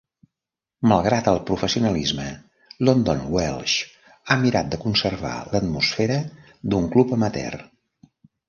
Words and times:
Malgrat 0.91 1.27
el 1.31 1.35
professionalisme, 1.49 2.25
London 2.89 3.21
Welsh 3.35 3.77
ha 4.25 4.39
mirat 4.47 4.73
de 4.75 4.81
conservar 4.87 5.37
l'atmosfera 5.53 6.19
d'un 6.73 6.93
club 6.97 7.17
amateur. 7.21 7.59